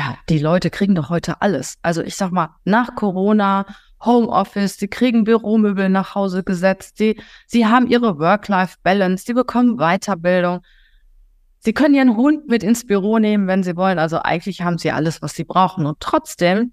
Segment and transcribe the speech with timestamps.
[0.00, 1.76] ja, die Leute kriegen doch heute alles.
[1.82, 3.66] Also ich sag mal, nach Corona,
[4.02, 10.62] Homeoffice, die kriegen Büromöbel nach Hause gesetzt, die, sie haben ihre Work-Life-Balance, die bekommen Weiterbildung.
[11.58, 13.98] Sie können ihren Hund mit ins Büro nehmen, wenn sie wollen.
[13.98, 15.84] Also eigentlich haben sie alles, was sie brauchen.
[15.84, 16.72] Und trotzdem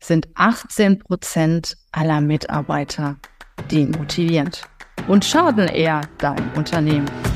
[0.00, 3.16] sind 18 Prozent aller Mitarbeiter
[3.70, 4.62] demotivierend
[5.08, 7.35] und schaden eher deinem Unternehmen.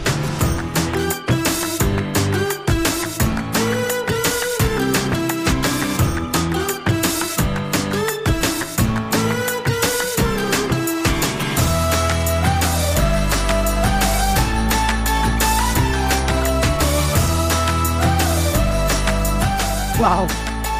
[20.00, 20.26] Wow,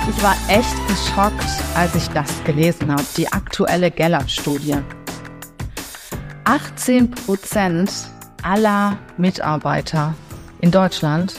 [0.09, 4.79] ich war echt geschockt, als ich das gelesen habe, die aktuelle Gallup-Studie.
[6.45, 7.93] 18 Prozent
[8.43, 10.15] aller Mitarbeiter
[10.63, 11.35] in Deutschland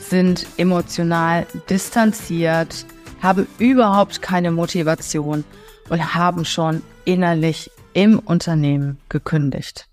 [0.00, 2.84] sind emotional distanziert,
[3.22, 5.44] haben überhaupt keine Motivation
[5.90, 9.89] und haben schon innerlich im Unternehmen gekündigt.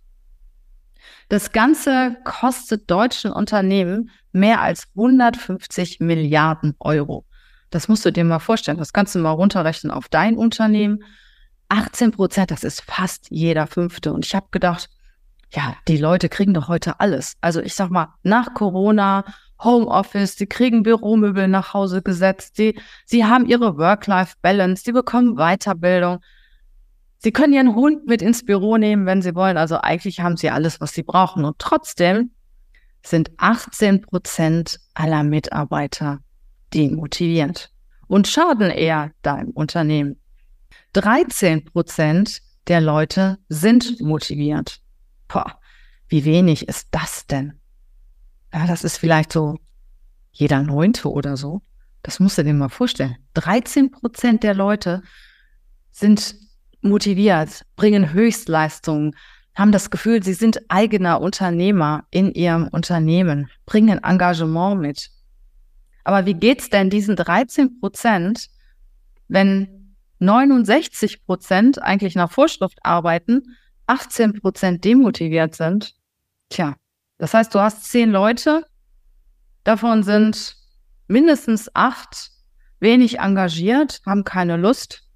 [1.30, 7.26] Das Ganze kostet deutschen Unternehmen mehr als 150 Milliarden Euro.
[7.70, 8.78] Das musst du dir mal vorstellen.
[8.78, 11.04] Das kannst du mal runterrechnen auf dein Unternehmen.
[11.70, 14.14] 18 Prozent, das ist fast jeder Fünfte.
[14.14, 14.90] Und ich habe gedacht,
[15.52, 17.36] ja, die Leute kriegen doch heute alles.
[17.42, 19.26] Also ich sag mal, nach Corona,
[19.62, 26.20] Homeoffice, die kriegen Büromöbel nach Hause gesetzt, die, sie haben ihre Work-Life-Balance, die bekommen Weiterbildung.
[27.20, 29.58] Sie können ihren Hund mit ins Büro nehmen, wenn sie wollen.
[29.58, 31.46] Also eigentlich haben sie alles, was sie brauchen.
[31.46, 32.32] Und trotzdem
[33.04, 36.20] sind 18 Prozent aller Mitarbeiter
[36.74, 37.72] demotivierend
[38.08, 40.20] und schaden eher deinem Unternehmen.
[40.94, 44.80] 13 Prozent der Leute sind motiviert.
[45.28, 45.60] Boah,
[46.10, 47.60] wie wenig ist das denn?
[48.54, 49.58] Ja, das ist vielleicht so
[50.32, 51.62] jeder Neunte oder so.
[52.04, 53.18] Das musst du dir mal vorstellen.
[53.34, 55.02] 13 Prozent der Leute
[55.92, 56.36] sind
[56.90, 59.16] motiviert, bringen Höchstleistungen,
[59.56, 65.10] haben das Gefühl, sie sind eigener Unternehmer in ihrem Unternehmen, bringen Engagement mit.
[66.04, 68.48] Aber wie geht's denn diesen 13 Prozent,
[69.28, 73.58] wenn 69 Prozent eigentlich nach Vorschrift arbeiten,
[73.88, 75.96] 18 Prozent demotiviert sind?
[76.50, 76.76] Tja,
[77.18, 78.66] das heißt, du hast zehn Leute,
[79.64, 80.56] davon sind
[81.08, 82.32] mindestens acht
[82.80, 85.07] wenig engagiert, haben keine Lust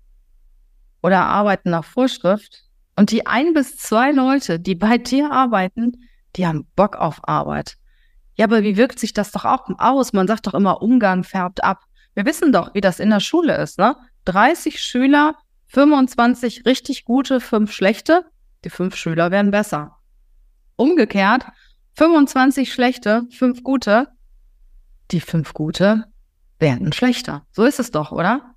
[1.02, 2.64] oder arbeiten nach Vorschrift.
[2.96, 5.94] Und die ein bis zwei Leute, die bei dir arbeiten,
[6.36, 7.78] die haben Bock auf Arbeit.
[8.36, 10.14] Ja, aber wie wirkt sich das doch auch aus?
[10.14, 11.84] Man sagt doch immer, Umgang färbt ab.
[12.14, 13.96] Wir wissen doch, wie das in der Schule ist, ne?
[14.26, 15.36] 30 Schüler,
[15.68, 18.26] 25 richtig gute, fünf schlechte.
[18.64, 19.98] Die fünf Schüler werden besser.
[20.76, 21.46] Umgekehrt,
[21.96, 24.08] 25 schlechte, fünf gute.
[25.12, 26.06] Die fünf gute
[26.60, 27.46] werden schlechter.
[27.52, 28.51] So ist es doch, oder?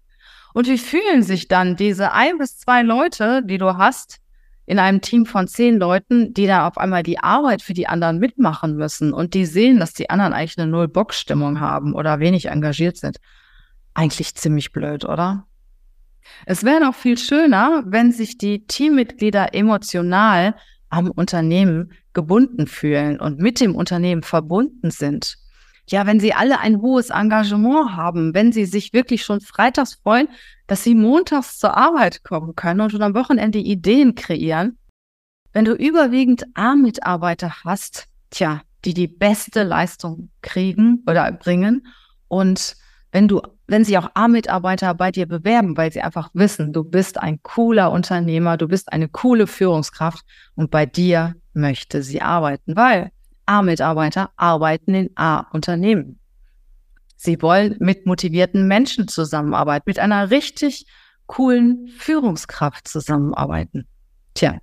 [0.54, 4.20] Und wie fühlen sich dann diese ein bis zwei Leute, die du hast,
[4.66, 8.20] in einem Team von zehn Leuten, die da auf einmal die Arbeit für die anderen
[8.20, 12.97] mitmachen müssen und die sehen, dass die anderen eigentlich eine Null-Bock-Stimmung haben oder wenig engagiert
[12.97, 13.19] sind?
[13.94, 15.44] Eigentlich ziemlich blöd, oder?
[16.47, 20.54] Es wäre noch viel schöner, wenn sich die Teammitglieder emotional
[20.88, 25.37] am Unternehmen gebunden fühlen und mit dem Unternehmen verbunden sind
[25.89, 30.28] ja, wenn sie alle ein hohes Engagement haben, wenn sie sich wirklich schon freitags freuen,
[30.67, 34.78] dass sie montags zur Arbeit kommen können und schon am Wochenende Ideen kreieren.
[35.53, 41.87] Wenn du überwiegend A-Mitarbeiter hast, tja, die die beste Leistung kriegen oder bringen
[42.28, 42.77] und
[43.12, 47.17] wenn du, wenn sich auch A-Mitarbeiter bei dir bewerben, weil sie einfach wissen, du bist
[47.17, 50.25] ein cooler Unternehmer, du bist eine coole Führungskraft
[50.56, 53.12] und bei dir möchte sie arbeiten, weil
[53.47, 56.19] A-Mitarbeiter arbeiten in A-Unternehmen.
[57.16, 60.87] Sie wollen mit motivierten Menschen zusammenarbeiten, mit einer richtig
[61.27, 63.87] coolen Führungskraft zusammenarbeiten.
[64.34, 64.59] Tja,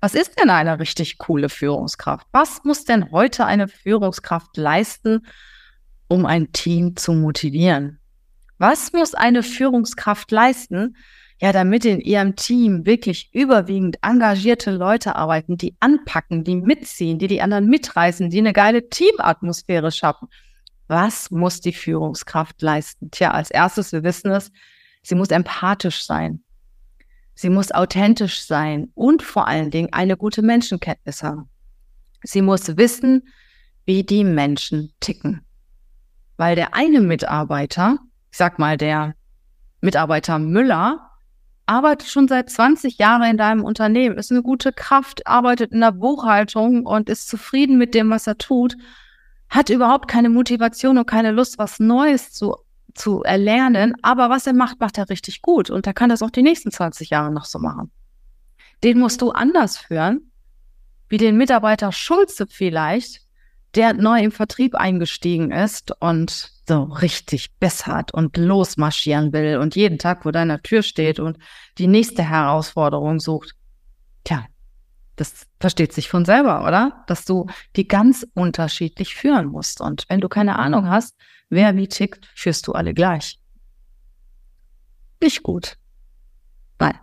[0.00, 2.26] was ist denn eine richtig coole Führungskraft?
[2.32, 5.26] Was muss denn heute eine Führungskraft leisten,
[6.08, 8.00] um ein Team zu motivieren?
[8.58, 10.96] Was muss eine Führungskraft leisten,
[11.40, 17.28] ja, damit in ihrem Team wirklich überwiegend engagierte Leute arbeiten, die anpacken, die mitziehen, die
[17.28, 20.28] die anderen mitreißen, die eine geile Teamatmosphäre schaffen.
[20.86, 23.10] Was muss die Führungskraft leisten?
[23.10, 24.52] Tja, als erstes, wir wissen es,
[25.02, 26.42] sie muss empathisch sein.
[27.34, 31.48] Sie muss authentisch sein und vor allen Dingen eine gute Menschenkenntnis haben.
[32.22, 33.28] Sie muss wissen,
[33.86, 35.40] wie die Menschen ticken.
[36.36, 37.98] Weil der eine Mitarbeiter,
[38.30, 39.14] ich sag mal der
[39.80, 41.09] Mitarbeiter Müller,
[41.70, 45.92] arbeitet schon seit 20 Jahren in deinem Unternehmen, ist eine gute Kraft, arbeitet in der
[45.92, 48.76] Buchhaltung und ist zufrieden mit dem, was er tut,
[49.48, 52.56] hat überhaupt keine Motivation und keine Lust, was Neues zu
[52.92, 56.30] zu erlernen, aber was er macht, macht er richtig gut und er kann das auch
[56.30, 57.92] die nächsten 20 Jahre noch so machen.
[58.82, 60.32] Den musst du anders führen,
[61.08, 63.22] wie den Mitarbeiter Schulze vielleicht,
[63.74, 69.98] der neu im Vertrieb eingestiegen ist und so richtig bessert und losmarschieren will und jeden
[69.98, 71.38] Tag vor deiner Tür steht und
[71.78, 73.54] die nächste Herausforderung sucht.
[74.24, 74.46] Tja,
[75.16, 77.04] das versteht sich von selber, oder?
[77.06, 77.46] Dass du
[77.76, 79.80] die ganz unterschiedlich führen musst.
[79.80, 81.14] Und wenn du keine Ahnung hast,
[81.48, 83.38] wer wie tickt, führst du alle gleich.
[85.22, 85.76] Nicht gut.
[86.78, 86.98] Nein.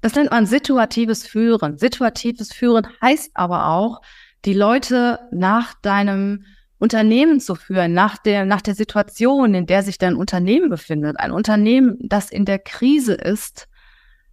[0.00, 1.76] Das nennt man situatives Führen.
[1.78, 4.00] Situatives Führen heißt aber auch,
[4.44, 6.44] die Leute nach deinem
[6.78, 11.18] Unternehmen zu führen, nach der, nach der Situation, in der sich dein Unternehmen befindet.
[11.18, 13.68] Ein Unternehmen, das in der Krise ist,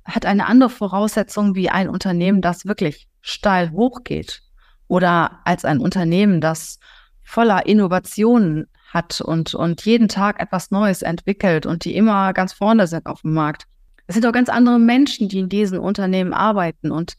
[0.03, 4.43] hat eine andere Voraussetzung wie ein Unternehmen, das wirklich steil hochgeht.
[4.87, 6.79] Oder als ein Unternehmen, das
[7.23, 12.85] voller Innovationen hat und, und jeden Tag etwas Neues entwickelt und die immer ganz vorne
[12.85, 13.65] sind auf dem Markt.
[14.05, 16.91] Es sind auch ganz andere Menschen, die in diesen Unternehmen arbeiten.
[16.91, 17.15] Und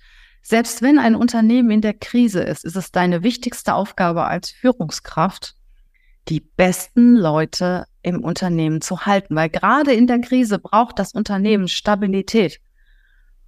[0.48, 5.56] selbst wenn ein Unternehmen in der Krise ist, ist es deine wichtigste Aufgabe als Führungskraft,
[6.28, 11.66] die besten Leute im Unternehmen zu halten, weil gerade in der Krise braucht das Unternehmen
[11.66, 12.60] Stabilität.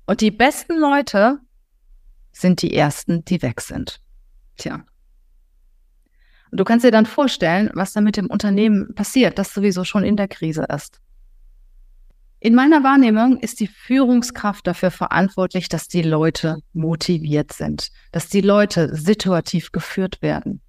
[0.07, 1.39] Und die besten Leute
[2.33, 4.01] sind die ersten, die weg sind.
[4.57, 4.85] Tja.
[6.51, 10.03] Und du kannst dir dann vorstellen, was da mit dem Unternehmen passiert, das sowieso schon
[10.03, 11.01] in der Krise ist.
[12.41, 18.43] In meiner Wahrnehmung ist die Führungskraft dafür verantwortlich, dass die Leute motiviert sind, dass die
[18.43, 20.61] Leute situativ geführt werden,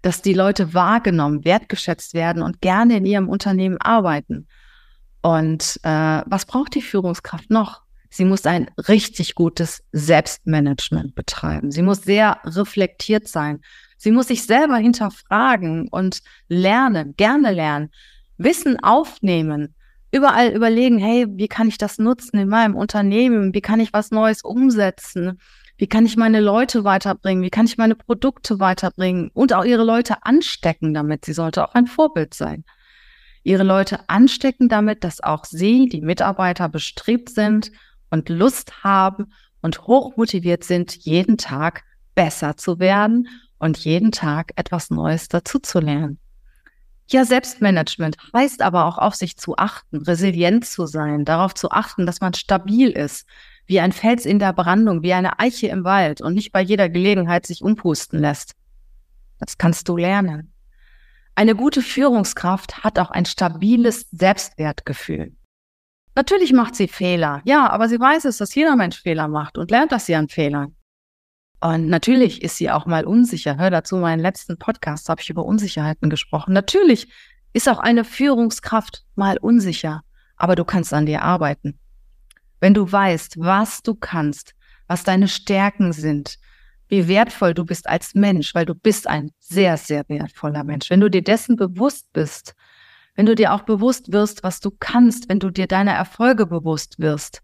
[0.00, 4.46] dass die Leute wahrgenommen, wertgeschätzt werden und gerne in ihrem Unternehmen arbeiten.
[5.22, 7.82] Und äh, was braucht die Führungskraft noch?
[8.08, 11.72] Sie muss ein richtig gutes Selbstmanagement betreiben.
[11.72, 13.60] Sie muss sehr reflektiert sein.
[13.96, 17.90] Sie muss sich selber hinterfragen und lernen, gerne lernen,
[18.36, 19.74] Wissen aufnehmen
[20.14, 23.52] überall überlegen, hey, wie kann ich das nutzen in meinem Unternehmen?
[23.52, 25.40] Wie kann ich was Neues umsetzen?
[25.76, 27.42] Wie kann ich meine Leute weiterbringen?
[27.42, 29.32] Wie kann ich meine Produkte weiterbringen?
[29.34, 31.24] Und auch ihre Leute anstecken damit.
[31.24, 32.64] Sie sollte auch ein Vorbild sein.
[33.42, 37.72] Ihre Leute anstecken damit, dass auch sie, die Mitarbeiter, bestrebt sind
[38.10, 39.32] und Lust haben
[39.62, 41.82] und hochmotiviert sind, jeden Tag
[42.14, 43.26] besser zu werden
[43.58, 46.20] und jeden Tag etwas Neues dazu zu lernen.
[47.06, 52.06] Ja, Selbstmanagement heißt aber auch auf sich zu achten, resilient zu sein, darauf zu achten,
[52.06, 53.26] dass man stabil ist,
[53.66, 56.88] wie ein Fels in der Brandung, wie eine Eiche im Wald und nicht bei jeder
[56.88, 58.54] Gelegenheit sich umpusten lässt.
[59.38, 60.52] Das kannst du lernen.
[61.34, 65.34] Eine gute Führungskraft hat auch ein stabiles Selbstwertgefühl.
[66.14, 69.70] Natürlich macht sie Fehler, ja, aber sie weiß es, dass jeder Mensch Fehler macht und
[69.70, 70.73] lernt das ja an Fehlern.
[71.64, 73.56] Und natürlich ist sie auch mal unsicher.
[73.56, 76.52] Hör dazu meinen letzten Podcast, habe ich über Unsicherheiten gesprochen.
[76.52, 77.10] Natürlich
[77.54, 80.02] ist auch eine Führungskraft mal unsicher,
[80.36, 81.78] aber du kannst an dir arbeiten.
[82.60, 84.54] Wenn du weißt, was du kannst,
[84.88, 86.36] was deine Stärken sind,
[86.88, 90.90] wie wertvoll du bist als Mensch, weil du bist ein sehr, sehr wertvoller Mensch.
[90.90, 92.54] Wenn du dir dessen bewusst bist,
[93.14, 96.98] wenn du dir auch bewusst wirst, was du kannst, wenn du dir deiner Erfolge bewusst
[96.98, 97.40] wirst,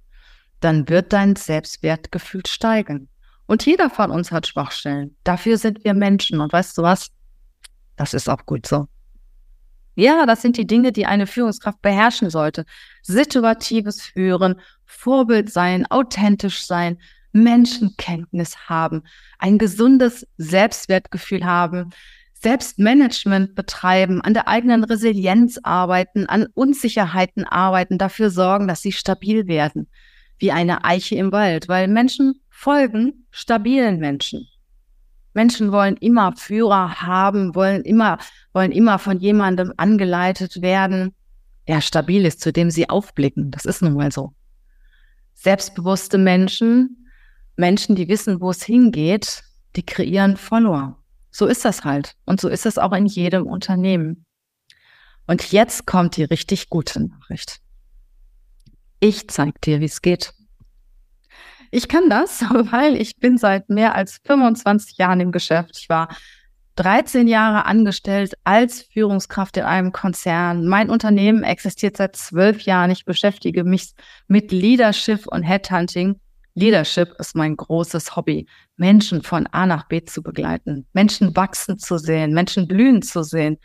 [0.60, 3.09] dann wird dein Selbstwertgefühl steigen.
[3.50, 5.16] Und jeder von uns hat Schwachstellen.
[5.24, 6.40] Dafür sind wir Menschen.
[6.40, 7.10] Und weißt du was?
[7.96, 8.86] Das ist auch gut so.
[9.96, 12.64] Ja, das sind die Dinge, die eine Führungskraft beherrschen sollte.
[13.02, 16.98] Situatives Führen, Vorbild sein, authentisch sein,
[17.32, 19.02] Menschenkenntnis haben,
[19.40, 21.90] ein gesundes Selbstwertgefühl haben,
[22.34, 29.48] Selbstmanagement betreiben, an der eigenen Resilienz arbeiten, an Unsicherheiten arbeiten, dafür sorgen, dass sie stabil
[29.48, 29.88] werden,
[30.38, 34.46] wie eine Eiche im Wald, weil Menschen folgen stabilen Menschen.
[35.32, 38.18] Menschen wollen immer Führer haben, wollen immer,
[38.52, 41.14] wollen immer von jemandem angeleitet werden,
[41.68, 43.50] der stabil ist, zu dem sie aufblicken.
[43.50, 44.34] Das ist nun mal so.
[45.32, 47.08] Selbstbewusste Menschen,
[47.56, 49.42] Menschen, die wissen, wo es hingeht,
[49.76, 51.02] die kreieren Follower.
[51.30, 52.14] So ist das halt.
[52.26, 54.26] Und so ist es auch in jedem Unternehmen.
[55.26, 57.60] Und jetzt kommt die richtig gute Nachricht.
[58.98, 60.34] Ich zeige dir, wie es geht.
[61.70, 65.78] Ich kann das, weil ich bin seit mehr als 25 Jahren im Geschäft.
[65.78, 66.08] Ich war
[66.76, 70.66] 13 Jahre angestellt als Führungskraft in einem Konzern.
[70.66, 72.90] Mein Unternehmen existiert seit zwölf Jahren.
[72.90, 73.92] Ich beschäftige mich
[74.28, 76.18] mit Leadership und Headhunting.
[76.54, 78.46] Leadership ist mein großes Hobby,
[78.76, 83.58] Menschen von A nach B zu begleiten, Menschen wachsen zu sehen, Menschen blühen zu sehen.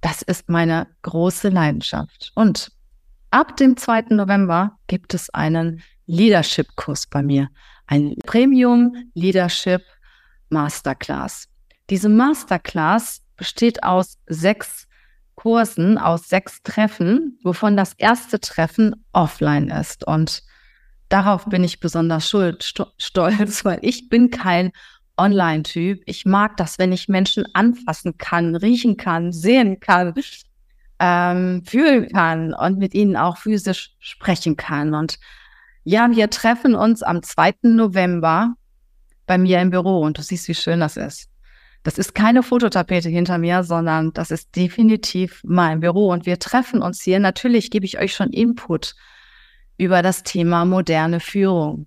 [0.00, 2.30] Das ist meine große Leidenschaft.
[2.34, 2.70] Und
[3.30, 4.06] ab dem 2.
[4.10, 7.48] November gibt es einen Leadership-Kurs bei mir.
[7.86, 9.82] Ein Premium Leadership
[10.50, 11.48] Masterclass.
[11.88, 14.88] Diese Masterclass besteht aus sechs
[15.38, 20.04] Kursen aus sechs Treffen, wovon das erste Treffen offline ist.
[20.04, 20.42] Und
[21.08, 22.64] darauf bin ich besonders schuld,
[22.98, 24.72] stolz, weil ich bin kein
[25.16, 26.02] Online-Typ.
[26.06, 30.12] Ich mag das, wenn ich Menschen anfassen kann, riechen kann, sehen kann,
[30.98, 34.92] ähm, fühlen kann und mit ihnen auch physisch sprechen kann.
[34.92, 35.20] Und
[35.88, 37.54] ja, wir treffen uns am 2.
[37.62, 38.52] November
[39.24, 41.30] bei mir im Büro und du siehst, wie schön das ist.
[41.82, 46.82] Das ist keine Fototapete hinter mir, sondern das ist definitiv mein Büro und wir treffen
[46.82, 47.18] uns hier.
[47.20, 48.96] Natürlich gebe ich euch schon Input
[49.78, 51.86] über das Thema moderne Führung.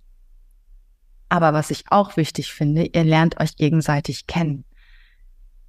[1.30, 4.66] Aber was ich auch wichtig finde, ihr lernt euch gegenseitig kennen.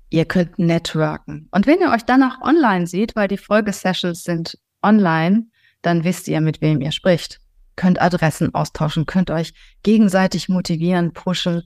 [0.09, 1.49] Ihr könnt networken.
[1.51, 5.49] Und wenn ihr euch danach online seht, weil die Folgesessions sind online,
[5.83, 7.42] dann wisst ihr, mit wem ihr spricht.
[7.77, 11.63] Könnt Adressen austauschen, könnt euch gegenseitig motivieren, pushen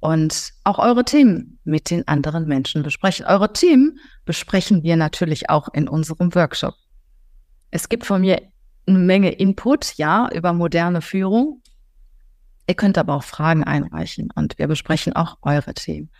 [0.00, 3.24] und auch eure Themen mit den anderen Menschen besprechen.
[3.26, 6.74] Eure Themen besprechen wir natürlich auch in unserem Workshop.
[7.70, 8.42] Es gibt von mir
[8.86, 11.62] eine Menge Input, ja, über moderne Führung.
[12.66, 16.10] Ihr könnt aber auch Fragen einreichen und wir besprechen auch eure Themen.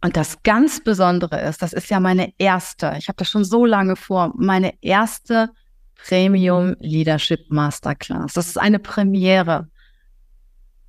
[0.00, 3.64] Und das ganz Besondere ist, das ist ja meine erste, ich habe das schon so
[3.64, 5.50] lange vor, meine erste
[5.98, 8.32] Premium Leadership Masterclass.
[8.32, 9.68] Das ist eine Premiere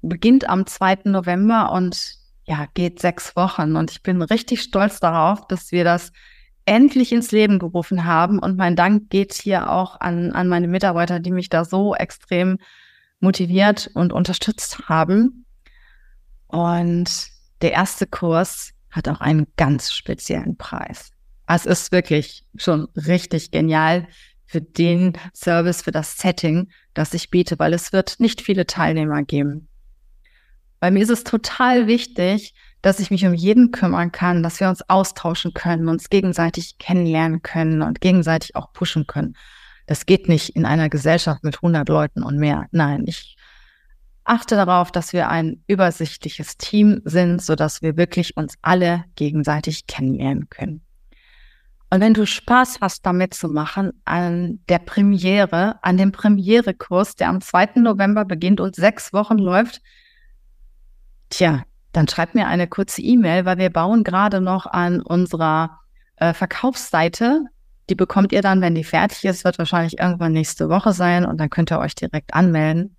[0.02, 1.00] beginnt am 2.
[1.06, 3.76] November und ja, geht sechs Wochen.
[3.76, 6.12] Und ich bin richtig stolz darauf, dass wir das
[6.66, 8.40] endlich ins Leben gerufen haben.
[8.40, 12.58] Und mein Dank geht hier auch an, an meine Mitarbeiter, die mich da so extrem
[13.20, 15.46] motiviert und unterstützt haben.
[16.48, 17.28] Und
[17.62, 21.12] der erste Kurs hat auch einen ganz speziellen Preis.
[21.48, 24.08] Es ist wirklich schon richtig genial
[24.50, 29.22] für den Service, für das Setting, das ich biete, weil es wird nicht viele Teilnehmer
[29.22, 29.68] geben.
[30.80, 34.70] Weil mir ist es total wichtig, dass ich mich um jeden kümmern kann, dass wir
[34.70, 39.36] uns austauschen können, uns gegenseitig kennenlernen können und gegenseitig auch pushen können.
[39.86, 42.66] Das geht nicht in einer Gesellschaft mit 100 Leuten und mehr.
[42.72, 43.38] Nein, ich
[44.24, 50.50] achte darauf, dass wir ein übersichtliches Team sind, sodass wir wirklich uns alle gegenseitig kennenlernen
[50.50, 50.82] können.
[51.92, 57.30] Und wenn du Spaß hast, damit zu machen, an der Premiere, an dem Premierekurs, der
[57.30, 57.72] am 2.
[57.78, 59.82] November beginnt und sechs Wochen läuft,
[61.30, 65.80] Tja, dann schreibt mir eine kurze E-Mail, weil wir bauen gerade noch an unserer
[66.18, 67.46] äh, Verkaufsseite.
[67.90, 71.40] Die bekommt ihr dann, wenn die fertig ist, wird wahrscheinlich irgendwann nächste Woche sein und
[71.40, 72.96] dann könnt ihr euch direkt anmelden.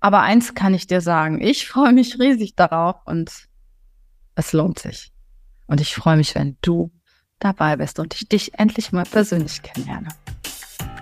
[0.00, 3.48] Aber eins kann ich dir sagen, ich freue mich riesig darauf und
[4.34, 5.12] es lohnt sich.
[5.66, 6.90] Und ich freue mich, wenn du
[7.40, 10.08] dabei bist und ich dich endlich mal persönlich kennenlerne.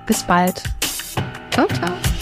[0.07, 0.63] Bis bald.
[1.51, 2.18] Ciao, ciao.